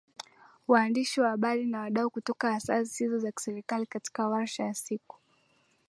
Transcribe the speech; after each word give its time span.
waandishi 0.67 1.21
wa 1.21 1.29
habari 1.29 1.65
na 1.65 1.79
wadau 1.79 2.09
kutoka 2.09 2.51
Asasi 2.53 2.83
Zisizo 2.85 3.17
za 3.19 3.31
Kiserikali 3.31 3.85
katika 3.85 4.27
warsha 4.27 4.63
ya 4.63 4.73
siku 4.73 5.17